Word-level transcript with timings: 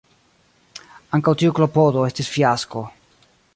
Ankaŭ 1.17 1.35
tiu 1.43 1.53
klopodo 1.59 2.07
estis 2.11 2.33
fiasko. 2.39 2.85